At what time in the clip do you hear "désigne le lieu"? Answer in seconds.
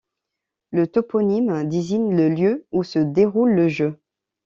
1.69-2.65